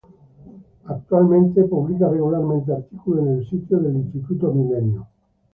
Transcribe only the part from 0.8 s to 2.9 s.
Actualmente, publica regularmente